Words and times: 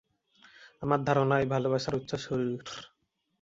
আমার 0.81 0.99
ধারণা, 1.03 1.35
এই 1.39 1.47
ভালবাসার 1.47 1.93
উৎস 1.95 2.11
শরীর। 2.25 2.51